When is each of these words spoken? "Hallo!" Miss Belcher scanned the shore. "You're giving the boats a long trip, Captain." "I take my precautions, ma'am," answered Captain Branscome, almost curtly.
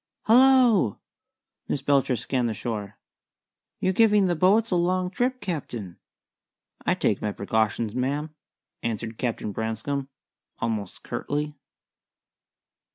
"Hallo!" 0.23 0.99
Miss 1.67 1.83
Belcher 1.83 2.15
scanned 2.15 2.49
the 2.49 2.55
shore. 2.55 2.97
"You're 3.79 3.93
giving 3.93 4.25
the 4.25 4.35
boats 4.35 4.71
a 4.71 4.75
long 4.75 5.11
trip, 5.11 5.39
Captain." 5.41 5.99
"I 6.83 6.95
take 6.95 7.21
my 7.21 7.31
precautions, 7.31 7.93
ma'am," 7.93 8.33
answered 8.81 9.19
Captain 9.19 9.51
Branscome, 9.51 10.09
almost 10.57 11.03
curtly. 11.03 11.53